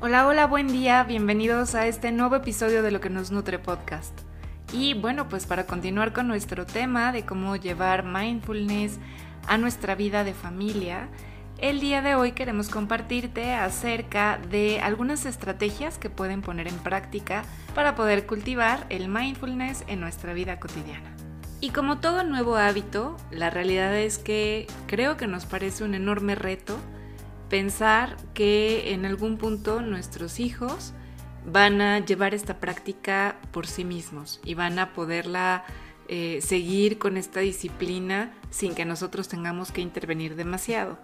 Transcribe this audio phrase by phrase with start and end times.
[0.00, 4.16] Hola, hola, buen día, bienvenidos a este nuevo episodio de Lo que nos nutre podcast.
[4.72, 9.00] Y bueno, pues para continuar con nuestro tema de cómo llevar mindfulness
[9.48, 11.08] a nuestra vida de familia,
[11.58, 17.42] el día de hoy queremos compartirte acerca de algunas estrategias que pueden poner en práctica
[17.74, 21.10] para poder cultivar el mindfulness en nuestra vida cotidiana.
[21.60, 26.36] Y como todo nuevo hábito, la realidad es que creo que nos parece un enorme
[26.36, 26.78] reto
[27.48, 30.92] pensar que en algún punto nuestros hijos
[31.44, 35.64] van a llevar esta práctica por sí mismos y van a poderla
[36.08, 40.98] eh, seguir con esta disciplina sin que nosotros tengamos que intervenir demasiado.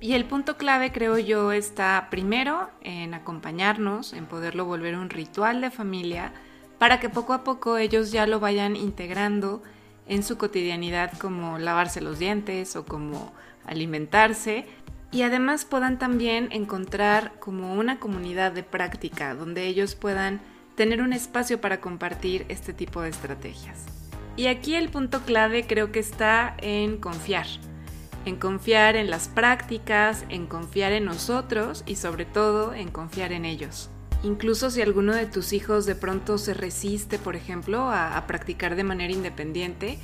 [0.00, 5.60] Y el punto clave, creo yo, está primero en acompañarnos, en poderlo volver un ritual
[5.60, 6.32] de familia,
[6.78, 9.62] para que poco a poco ellos ya lo vayan integrando
[10.08, 13.32] en su cotidianidad como lavarse los dientes o como
[13.64, 14.66] alimentarse,
[15.12, 20.40] y además puedan también encontrar como una comunidad de práctica donde ellos puedan
[20.74, 23.84] tener un espacio para compartir este tipo de estrategias.
[24.36, 27.46] Y aquí el punto clave creo que está en confiar,
[28.24, 33.44] en confiar en las prácticas, en confiar en nosotros y sobre todo en confiar en
[33.44, 33.90] ellos.
[34.22, 38.84] Incluso si alguno de tus hijos de pronto se resiste, por ejemplo, a, practicar de
[38.84, 39.98] manera independiente,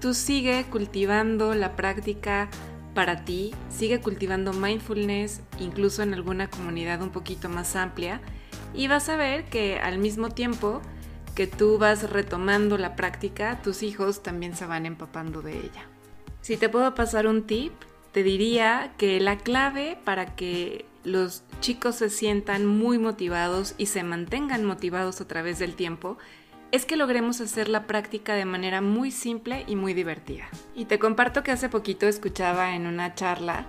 [0.00, 2.50] tú sigue cultivando la práctica
[2.94, 8.20] para ti, sigue cultivando mindfulness, incluso en alguna comunidad un poquito más amplia,
[8.74, 10.80] y vas a ver que al mismo tiempo
[11.34, 15.86] que tú vas retomando la práctica, tus hijos también se van empapando de ella.
[16.42, 17.72] Si te puedo pasar un tip,
[18.12, 24.02] te diría que la clave para que los chicos se sientan muy motivados y se
[24.02, 26.18] mantengan motivados a través del tiempo
[26.72, 30.48] es que logremos hacer la práctica de manera muy simple y muy divertida.
[30.74, 33.66] Y te comparto que hace poquito escuchaba en una charla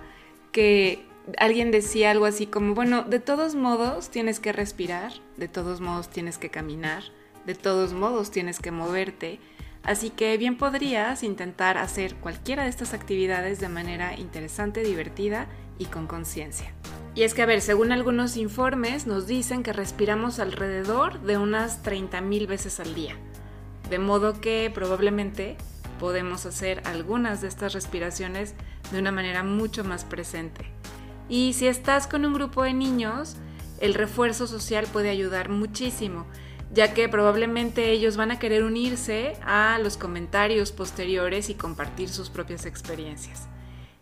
[0.52, 1.04] que
[1.38, 6.08] alguien decía algo así como, bueno, de todos modos tienes que respirar, de todos modos
[6.08, 7.04] tienes que caminar,
[7.44, 9.38] de todos modos tienes que moverte,
[9.82, 15.46] así que bien podrías intentar hacer cualquiera de estas actividades de manera interesante, divertida
[15.78, 16.72] y con conciencia.
[17.14, 21.84] Y es que, a ver, según algunos informes nos dicen que respiramos alrededor de unas
[21.84, 23.16] 30.000 veces al día.
[23.88, 25.56] De modo que probablemente
[26.00, 28.54] podemos hacer algunas de estas respiraciones
[28.90, 30.66] de una manera mucho más presente.
[31.28, 33.36] Y si estás con un grupo de niños,
[33.80, 36.26] el refuerzo social puede ayudar muchísimo,
[36.72, 42.28] ya que probablemente ellos van a querer unirse a los comentarios posteriores y compartir sus
[42.28, 43.46] propias experiencias.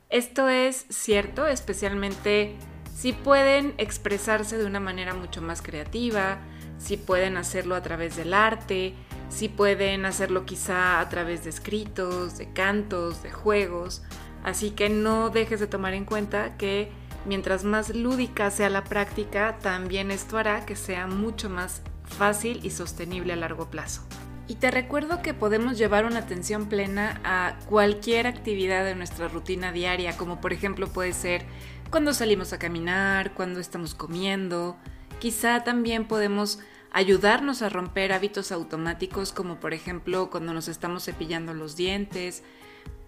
[0.08, 2.56] Esto es cierto, especialmente
[2.94, 6.38] si pueden expresarse de una manera mucho más creativa,
[6.78, 8.94] si pueden hacerlo a través del arte,
[9.28, 14.02] si pueden hacerlo quizá a través de escritos, de cantos, de juegos.
[14.44, 16.90] Así que no dejes de tomar en cuenta que
[17.24, 22.70] mientras más lúdica sea la práctica, también esto hará que sea mucho más fácil y
[22.70, 24.02] sostenible a largo plazo.
[24.48, 29.72] Y te recuerdo que podemos llevar una atención plena a cualquier actividad de nuestra rutina
[29.72, 31.44] diaria, como por ejemplo puede ser
[31.90, 34.76] cuando salimos a caminar, cuando estamos comiendo.
[35.20, 36.58] Quizá también podemos
[36.90, 42.42] ayudarnos a romper hábitos automáticos como por ejemplo cuando nos estamos cepillando los dientes.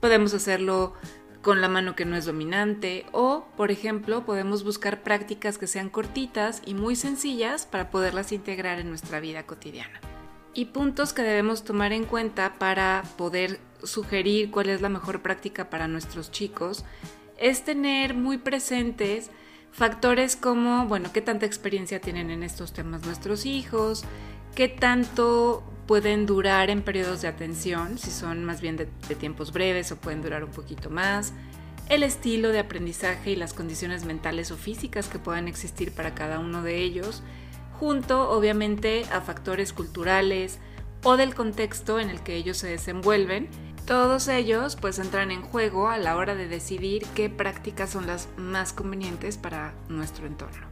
[0.00, 0.94] Podemos hacerlo
[1.42, 5.90] con la mano que no es dominante o, por ejemplo, podemos buscar prácticas que sean
[5.90, 10.00] cortitas y muy sencillas para poderlas integrar en nuestra vida cotidiana.
[10.54, 15.68] Y puntos que debemos tomar en cuenta para poder sugerir cuál es la mejor práctica
[15.68, 16.84] para nuestros chicos
[17.38, 19.30] es tener muy presentes
[19.72, 24.04] factores como, bueno, qué tanta experiencia tienen en estos temas nuestros hijos,
[24.54, 28.86] qué tanto pueden durar en periodos de atención, si son más bien de,
[29.16, 31.32] tiempos breves o pueden durar un poquito más,
[31.88, 36.38] el estilo de aprendizaje y las condiciones mentales o físicas que puedan existir para cada
[36.38, 37.22] uno de ellos,
[37.84, 40.58] junto obviamente a factores culturales
[41.02, 43.50] o del contexto en el que ellos se desenvuelven
[43.86, 48.30] todos ellos pues entran en juego a la hora de decidir qué prácticas son las
[48.38, 50.66] más convenientes para nuestro entorno.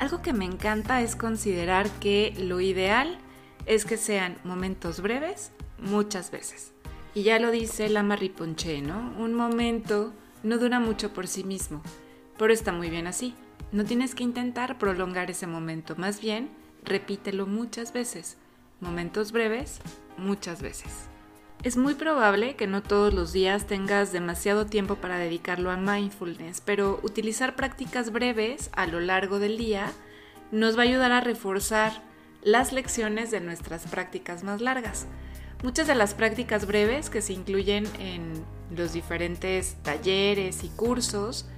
[0.00, 3.18] Algo que me encanta es considerar que lo ideal
[3.66, 6.72] es que sean momentos breves muchas veces.
[7.14, 9.14] Y ya lo dice la Riponché, ¿no?
[9.16, 10.12] Un momento
[10.42, 11.82] no dura mucho por sí mismo,
[12.36, 13.36] pero está muy bien así.
[13.72, 16.50] No tienes que intentar prolongar ese momento, más bien
[16.84, 18.36] repítelo muchas veces.
[18.80, 19.80] Momentos breves,
[20.16, 21.08] muchas veces.
[21.62, 26.60] Es muy probable que no todos los días tengas demasiado tiempo para dedicarlo a mindfulness,
[26.60, 29.90] pero utilizar prácticas breves a lo largo del día
[30.52, 32.02] nos va a ayudar a reforzar
[32.42, 35.06] las lecciones de nuestras prácticas más largas.
[35.64, 38.44] Muchas de las prácticas breves que se incluyen en
[38.76, 41.48] los diferentes talleres y cursos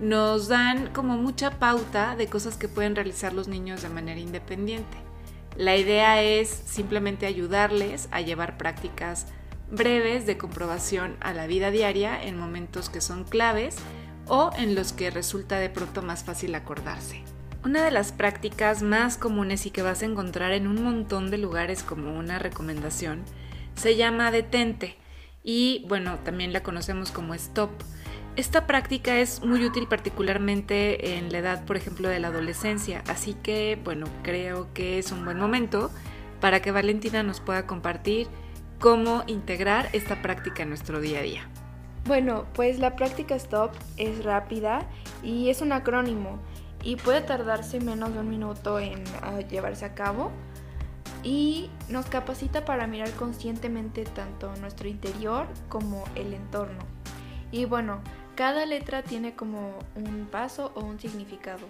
[0.00, 4.96] nos dan como mucha pauta de cosas que pueden realizar los niños de manera independiente.
[5.56, 9.26] La idea es simplemente ayudarles a llevar prácticas
[9.70, 13.76] breves de comprobación a la vida diaria en momentos que son claves
[14.26, 17.22] o en los que resulta de pronto más fácil acordarse.
[17.64, 21.38] Una de las prácticas más comunes y que vas a encontrar en un montón de
[21.38, 23.24] lugares como una recomendación
[23.74, 24.96] se llama detente
[25.42, 27.70] y bueno, también la conocemos como stop.
[28.38, 33.34] Esta práctica es muy útil particularmente en la edad, por ejemplo, de la adolescencia, así
[33.34, 35.90] que bueno, creo que es un buen momento
[36.40, 38.28] para que Valentina nos pueda compartir
[38.78, 41.48] cómo integrar esta práctica en nuestro día a día.
[42.06, 44.86] Bueno, pues la práctica STOP es rápida
[45.24, 46.38] y es un acrónimo
[46.84, 50.30] y puede tardarse menos de un minuto en ah, llevarse a cabo
[51.24, 56.86] y nos capacita para mirar conscientemente tanto nuestro interior como el entorno.
[57.50, 58.00] Y bueno,
[58.38, 61.66] cada letra tiene como un paso o un significado.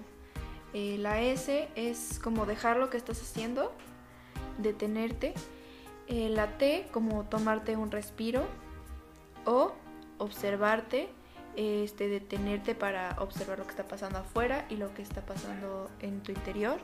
[0.74, 3.72] Eh, la S es como dejar lo que estás haciendo,
[4.58, 5.32] detenerte.
[6.08, 8.44] Eh, la T como tomarte un respiro
[9.46, 9.72] o
[10.18, 11.08] observarte,
[11.56, 16.22] este, detenerte para observar lo que está pasando afuera y lo que está pasando en
[16.22, 16.78] tu interior.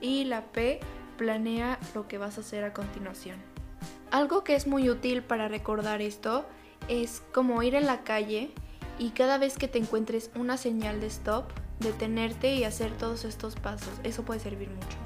[0.00, 0.80] Y la P,
[1.16, 3.36] planea lo que vas a hacer a continuación.
[4.10, 6.44] Algo que es muy útil para recordar esto
[6.88, 8.52] es como ir en la calle
[8.98, 11.44] y cada vez que te encuentres una señal de stop,
[11.80, 13.92] detenerte y hacer todos estos pasos.
[14.04, 14.96] Eso puede servir mucho.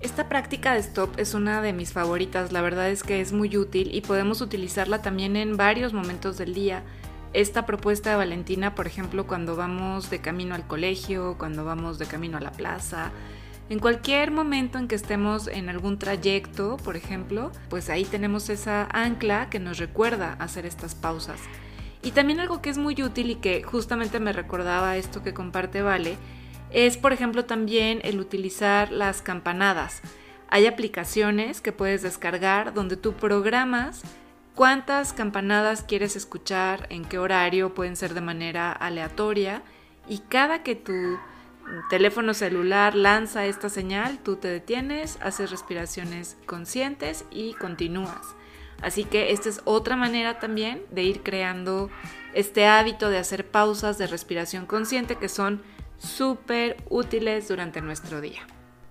[0.00, 3.56] Esta práctica de stop es una de mis favoritas, la verdad es que es muy
[3.56, 6.82] útil y podemos utilizarla también en varios momentos del día.
[7.32, 12.06] Esta propuesta de Valentina, por ejemplo, cuando vamos de camino al colegio, cuando vamos de
[12.06, 13.10] camino a la plaza,
[13.68, 18.86] en cualquier momento en que estemos en algún trayecto, por ejemplo, pues ahí tenemos esa
[18.92, 21.40] ancla que nos recuerda hacer estas pausas.
[22.06, 25.82] Y también algo que es muy útil y que justamente me recordaba esto que comparte
[25.82, 26.16] Vale,
[26.70, 30.02] es, por ejemplo, también el utilizar las campanadas.
[30.48, 34.02] Hay aplicaciones que puedes descargar donde tú programas
[34.54, 39.62] cuántas campanadas quieres escuchar, en qué horario, pueden ser de manera aleatoria
[40.08, 41.18] y cada que tu
[41.90, 48.36] teléfono celular lanza esta señal, tú te detienes, haces respiraciones conscientes y continúas.
[48.82, 51.90] Así que esta es otra manera también de ir creando
[52.34, 55.62] este hábito de hacer pausas de respiración consciente que son
[55.98, 58.46] súper útiles durante nuestro día.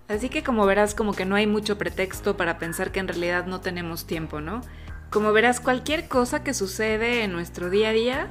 [0.08, 3.46] Así que como verás como que no hay mucho pretexto para pensar que en realidad
[3.46, 4.62] no tenemos tiempo, ¿no?
[5.10, 8.28] Como verás cualquier cosa que sucede en nuestro día a día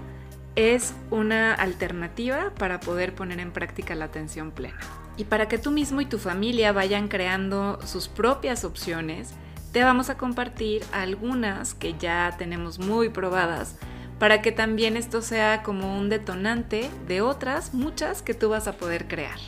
[0.57, 4.79] es una alternativa para poder poner en práctica la atención plena.
[5.17, 9.35] Y para que tú mismo y tu familia vayan creando sus propias opciones,
[9.75, 13.75] te vamos a compartir algunas que ya tenemos muy probadas
[14.21, 18.75] para que también esto sea como un detonante de otras muchas que tú vas a
[18.75, 19.41] poder crear.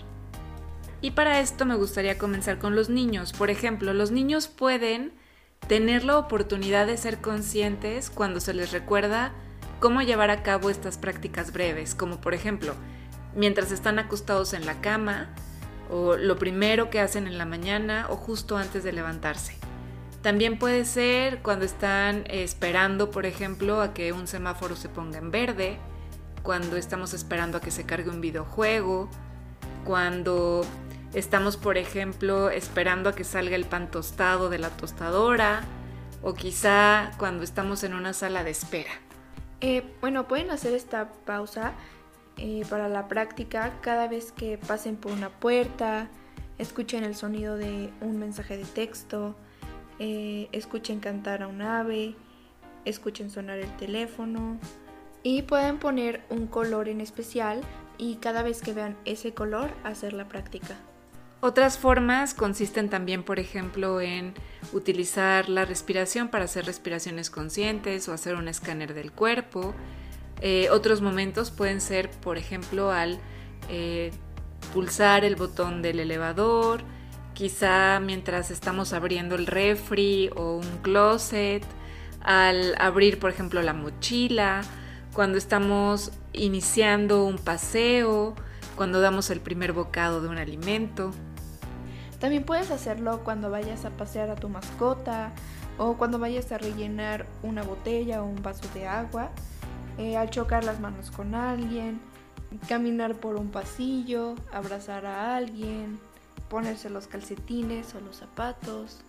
[1.00, 3.32] Y para esto me gustaría comenzar con los niños.
[3.32, 5.12] Por ejemplo, los niños pueden
[5.68, 9.32] tener la oportunidad de ser conscientes cuando se les recuerda
[9.78, 12.74] cómo llevar a cabo estas prácticas breves, como por ejemplo,
[13.36, 15.28] mientras están acostados en la cama,
[15.88, 19.56] o lo primero que hacen en la mañana o justo antes de levantarse.
[20.26, 25.30] También puede ser cuando están esperando, por ejemplo, a que un semáforo se ponga en
[25.30, 25.78] verde,
[26.42, 29.08] cuando estamos esperando a que se cargue un videojuego,
[29.84, 30.66] cuando
[31.14, 35.62] estamos, por ejemplo, esperando a que salga el pan tostado de la tostadora,
[36.22, 38.90] o quizá cuando estamos en una sala de espera.
[39.60, 41.72] Eh, bueno, pueden hacer esta pausa
[42.36, 46.08] eh, para la práctica cada vez que pasen por una puerta,
[46.58, 49.36] escuchen el sonido de un mensaje de texto,
[49.98, 52.14] eh, escuchen cantar a un ave,
[52.84, 54.58] escuchen sonar el teléfono
[55.22, 57.60] y pueden poner un color en especial
[57.98, 60.76] y cada vez que vean ese color hacer la práctica.
[61.40, 64.34] Otras formas consisten también, por ejemplo, en
[64.72, 69.74] utilizar la respiración para hacer respiraciones conscientes o hacer un escáner del cuerpo.
[70.40, 73.18] Eh, otros momentos pueden ser, por ejemplo, al
[73.68, 74.12] eh,
[74.72, 76.82] pulsar el botón del elevador,
[77.36, 81.62] quizá mientras estamos abriendo el refri o un closet,
[82.22, 84.62] al abrir por ejemplo la mochila,
[85.12, 88.34] cuando estamos iniciando un paseo,
[88.74, 91.10] cuando damos el primer bocado de un alimento.
[92.20, 95.32] También puedes hacerlo cuando vayas a pasear a tu mascota
[95.76, 99.30] o cuando vayas a rellenar una botella o un vaso de agua,
[99.98, 102.00] eh, al chocar las manos con alguien,
[102.66, 105.98] caminar por un pasillo, abrazar a alguien,
[106.48, 109.00] ponerse los calcetines o los zapatos.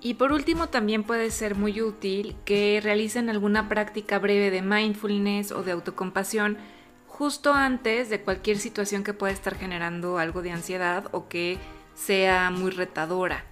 [0.00, 5.50] Y por último también puede ser muy útil que realicen alguna práctica breve de mindfulness
[5.50, 6.56] o de autocompasión
[7.06, 11.58] justo antes de cualquier situación que pueda estar generando algo de ansiedad o que
[11.94, 13.44] sea muy retadora.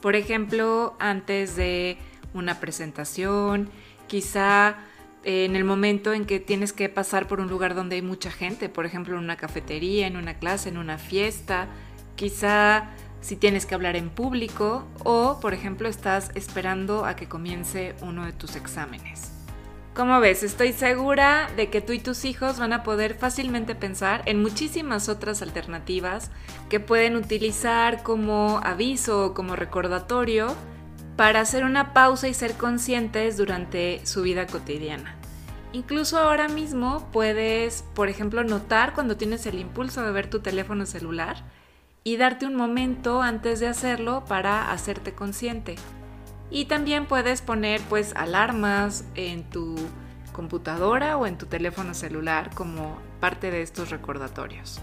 [0.00, 1.98] Por ejemplo, antes de
[2.32, 3.68] una presentación,
[4.06, 4.78] quizá
[5.24, 8.30] eh, en el momento en que tienes que pasar por un lugar donde hay mucha
[8.30, 11.68] gente, por ejemplo en una cafetería, en una clase, en una fiesta,
[12.16, 12.90] quizá
[13.20, 18.26] si tienes que hablar en público o, por ejemplo, estás esperando a que comience uno
[18.26, 19.32] de tus exámenes.
[19.94, 24.22] Como ves, estoy segura de que tú y tus hijos van a poder fácilmente pensar
[24.24, 26.30] en muchísimas otras alternativas
[26.70, 30.56] que pueden utilizar como aviso o como recordatorio
[31.16, 35.14] para hacer una pausa y ser conscientes durante su vida cotidiana.
[35.74, 40.86] Incluso ahora mismo puedes, por ejemplo, notar cuando tienes el impulso de ver tu teléfono
[40.86, 41.44] celular
[42.04, 45.76] y darte un momento antes de hacerlo para hacerte consciente.
[46.50, 49.76] Y también puedes poner pues alarmas en tu
[50.32, 54.80] computadora o en tu teléfono celular como parte de estos recordatorios.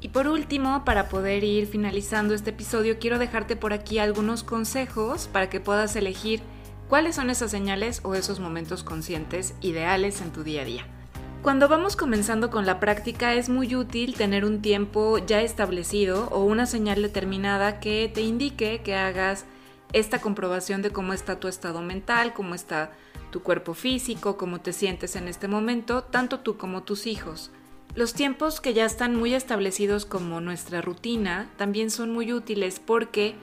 [0.00, 5.28] Y por último, para poder ir finalizando este episodio, quiero dejarte por aquí algunos consejos
[5.28, 6.40] para que puedas elegir
[6.88, 10.99] cuáles son esas señales o esos momentos conscientes ideales en tu día a día.
[11.42, 16.44] Cuando vamos comenzando con la práctica es muy útil tener un tiempo ya establecido o
[16.44, 19.46] una señal determinada que te indique que hagas
[19.94, 22.92] esta comprobación de cómo está tu estado mental, cómo está
[23.30, 27.50] tu cuerpo físico, cómo te sientes en este momento, tanto tú como tus hijos.
[27.94, 33.34] Los tiempos que ya están muy establecidos como nuestra rutina también son muy útiles porque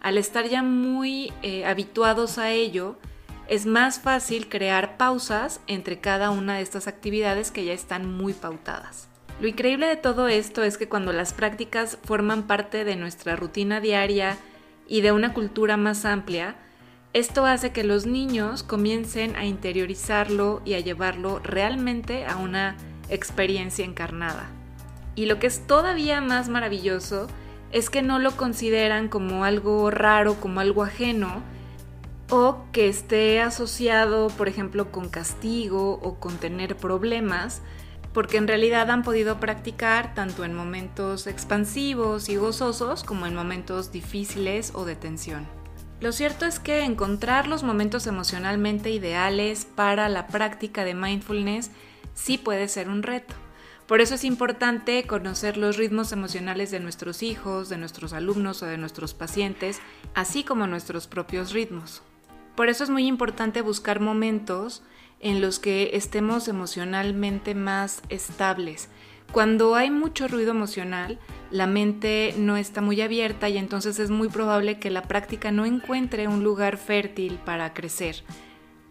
[0.00, 2.96] al estar ya muy eh, habituados a ello,
[3.48, 8.32] es más fácil crear pausas entre cada una de estas actividades que ya están muy
[8.32, 9.08] pautadas.
[9.40, 13.80] Lo increíble de todo esto es que cuando las prácticas forman parte de nuestra rutina
[13.80, 14.38] diaria,
[14.86, 16.56] y de una cultura más amplia,
[17.12, 22.76] esto hace que los niños comiencen a interiorizarlo y a llevarlo realmente a una
[23.08, 24.48] experiencia encarnada.
[25.14, 27.28] Y lo que es todavía más maravilloso
[27.70, 31.42] es que no lo consideran como algo raro, como algo ajeno,
[32.30, 37.62] o que esté asociado, por ejemplo, con castigo o con tener problemas,
[38.12, 43.92] porque en realidad han podido practicar tanto en momentos expansivos y gozosos como en momentos
[43.92, 45.46] difíciles o de tensión.
[46.00, 51.70] Lo cierto es que encontrar los momentos emocionalmente ideales para la práctica de mindfulness
[52.14, 53.34] sí puede ser un reto.
[53.86, 58.66] Por eso es importante conocer los ritmos emocionales de nuestros hijos, de nuestros alumnos o
[58.66, 59.80] de nuestros pacientes,
[60.14, 62.02] así como nuestros propios ritmos.
[62.54, 64.82] Por eso es muy importante buscar momentos
[65.20, 68.88] en los que estemos emocionalmente más estables.
[69.32, 71.18] Cuando hay mucho ruido emocional,
[71.50, 75.64] la mente no está muy abierta y entonces es muy probable que la práctica no
[75.64, 78.22] encuentre un lugar fértil para crecer.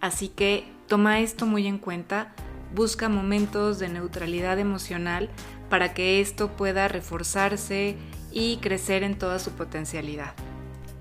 [0.02, 2.34] Así que toma esto muy en cuenta,
[2.76, 5.30] busca momentos de neutralidad emocional
[5.70, 7.96] para que esto pueda reforzarse
[8.34, 10.34] y crecer en toda su potencialidad.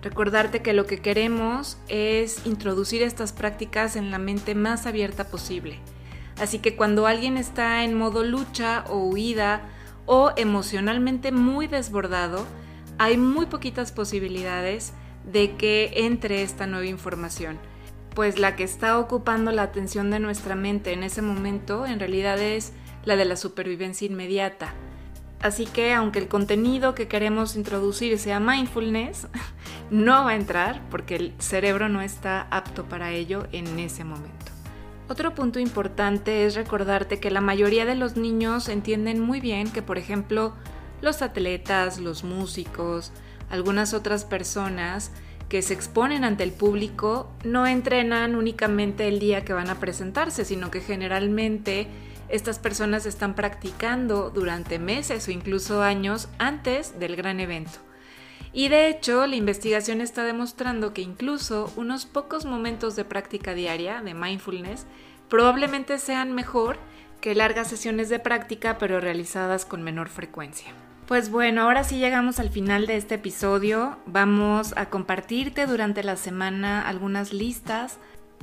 [0.03, 5.79] Recordarte que lo que queremos es introducir estas prácticas en la mente más abierta posible.
[6.41, 9.63] Así que cuando alguien está en modo lucha o huida
[10.07, 12.45] o emocionalmente muy desbordado,
[12.99, 14.93] hay muy poquitas posibilidades
[15.31, 17.59] de que entre esta nueva información.
[18.15, 22.41] Pues la que está ocupando la atención de nuestra mente en ese momento en realidad
[22.41, 22.73] es
[23.05, 24.75] la de la supervivencia inmediata,
[25.43, 29.27] Así que aunque el contenido que queremos introducir sea mindfulness,
[29.91, 34.53] no va a entrar porque el cerebro no está apto para ello en ese momento.
[35.09, 39.83] Otro punto importante es recordarte que la mayoría de los niños entienden muy bien que,
[39.83, 40.55] por ejemplo,
[41.03, 43.13] los atletas, los músicos,
[43.51, 45.11] algunas otras personas
[45.49, 50.47] que se exponen ante el público no entrenan únicamente el día que van a presentarse,
[50.47, 51.89] sino que generalmente
[52.29, 57.79] estas personas están practicando durante meses o incluso años antes del gran evento.
[58.53, 64.03] Y de hecho, la investigación está demostrando que incluso unos pocos momentos de práctica diaria
[64.03, 64.87] de mindfulness
[65.29, 66.79] probablemente sean mejor
[67.23, 70.73] que largas sesiones de práctica pero realizadas con menor frecuencia.
[71.07, 73.97] Pues bueno, ahora sí llegamos al final de este episodio.
[74.07, 77.99] Vamos a compartirte durante la semana algunas listas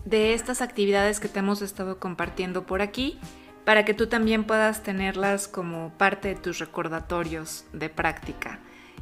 [0.05, 3.19] de estas actividades que te hemos estado compartiendo por aquí
[3.65, 8.59] para que tú también puedas tenerlas como parte de tus recordatorios de práctica.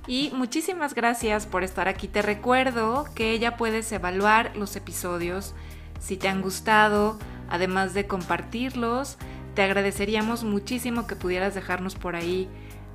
[0.08, 2.08] Y muchísimas gracias por estar aquí.
[2.08, 5.54] Te recuerdo que ya puedes evaluar los episodios
[6.00, 7.18] si te han gustado,
[7.50, 9.18] además de compartirlos.
[9.54, 12.48] Te agradeceríamos muchísimo que pudieras dejarnos por ahí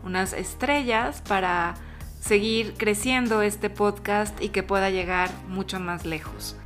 [0.05, 1.75] unas estrellas para
[2.21, 6.57] seguir creciendo este podcast y que pueda llegar mucho más lejos.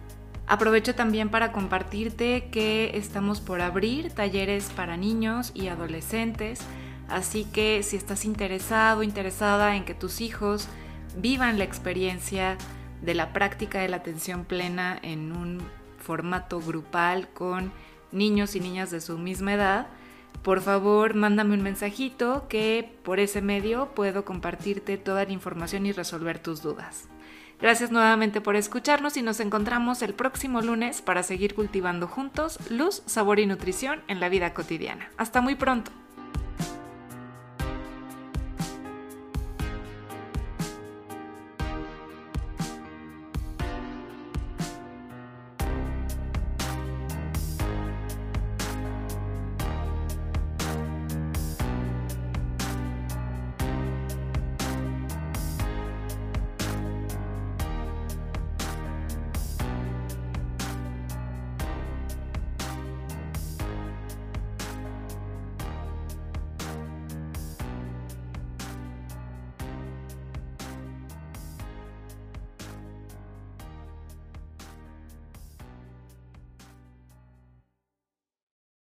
[0.49, 6.61] Aprovecho también para compartirte que estamos por abrir talleres para niños y adolescentes,
[7.09, 10.69] así que si estás interesado, interesada en que tus hijos
[11.17, 12.57] vivan la experiencia
[13.03, 15.59] de la práctica de la atención plena en un
[15.99, 17.73] formato grupal con
[18.13, 19.89] niños y niñas de su misma edad,
[20.43, 25.93] por favor mándame un mensajito que por ese medio puedo compartirte toda la información y
[25.93, 27.09] resolver tus dudas.
[27.61, 33.03] Gracias nuevamente por escucharnos y nos encontramos el próximo lunes para seguir cultivando juntos luz,
[33.07, 35.11] sabor y nutrición en la vida cotidiana.
[35.17, 35.91] Hasta muy pronto.